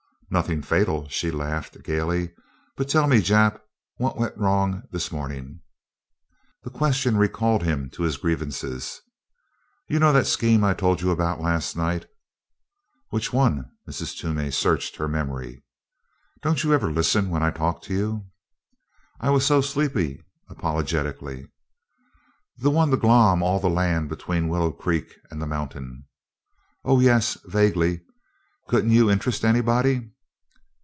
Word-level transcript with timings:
"Nothing 0.33 0.61
fatal," 0.61 1.09
she 1.09 1.29
laughed 1.29 1.83
gaily. 1.83 2.31
"But 2.77 2.87
tell 2.87 3.05
me, 3.05 3.17
Jap, 3.17 3.59
what 3.97 4.17
went 4.17 4.37
wrong 4.37 4.83
this 4.89 5.11
morning?" 5.11 5.59
The 6.63 6.69
question 6.69 7.17
recalled 7.17 7.63
him 7.63 7.89
to 7.89 8.03
his 8.03 8.15
grievances. 8.15 9.01
"You 9.89 9.99
know 9.99 10.13
that 10.13 10.25
scheme 10.27 10.63
I 10.63 10.73
told 10.73 11.01
you 11.01 11.11
about 11.11 11.41
last 11.41 11.75
night?" 11.75 12.05
"Which 13.09 13.33
one?" 13.33 13.71
Mrs. 13.85 14.17
Toomey 14.17 14.51
searched 14.51 14.95
her 14.95 15.09
memory. 15.09 15.65
"Don't 16.41 16.63
you 16.63 16.73
ever 16.73 16.89
listen 16.89 17.29
when 17.29 17.43
I 17.43 17.51
talk 17.51 17.81
to 17.81 17.93
you?" 17.93 18.27
"I 19.19 19.29
was 19.31 19.45
so 19.45 19.59
sleepy," 19.59 20.23
apologetically. 20.49 21.49
"That 22.59 22.69
one 22.69 22.89
to 22.91 22.95
'glom' 22.95 23.43
all 23.43 23.59
the 23.59 23.69
land 23.69 24.07
between 24.07 24.47
Willow 24.47 24.71
Creek 24.71 25.13
and 25.29 25.41
the 25.41 25.45
mountain." 25.45 26.05
"Oh, 26.85 27.01
yes," 27.01 27.37
vaguely. 27.47 28.05
"Couldn't 28.69 28.91
you 28.91 29.11
interest 29.11 29.43
anybody?" 29.43 30.07